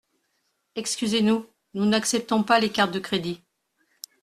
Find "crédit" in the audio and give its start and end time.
2.97-3.43